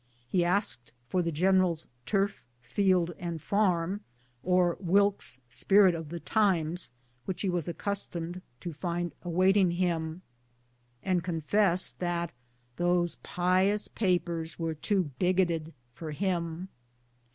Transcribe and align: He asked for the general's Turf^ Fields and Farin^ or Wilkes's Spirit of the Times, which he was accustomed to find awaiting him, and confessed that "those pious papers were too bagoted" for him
He 0.27 0.43
asked 0.43 0.93
for 1.09 1.21
the 1.21 1.31
general's 1.31 1.85
Turf^ 2.07 2.31
Fields 2.59 3.11
and 3.19 3.39
Farin^ 3.39 3.99
or 4.41 4.75
Wilkes's 4.79 5.39
Spirit 5.47 5.93
of 5.93 6.09
the 6.09 6.19
Times, 6.19 6.89
which 7.25 7.43
he 7.43 7.49
was 7.49 7.67
accustomed 7.67 8.41
to 8.61 8.73
find 8.73 9.13
awaiting 9.21 9.69
him, 9.69 10.23
and 11.03 11.23
confessed 11.23 11.99
that 11.99 12.31
"those 12.77 13.17
pious 13.17 13.87
papers 13.87 14.57
were 14.57 14.73
too 14.73 15.11
bagoted" 15.19 15.71
for 15.93 16.09
him 16.09 16.69